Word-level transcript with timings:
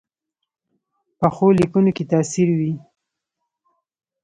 پخو 1.19 1.47
لیکنو 1.59 1.91
کې 1.95 2.03
تاثیر 2.11 2.49
وي 2.59 2.73